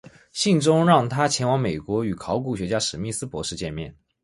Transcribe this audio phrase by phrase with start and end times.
[0.31, 3.95] 信中让他前往美国与考古学家史密斯博士见面。